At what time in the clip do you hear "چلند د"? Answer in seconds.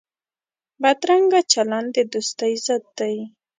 1.53-1.97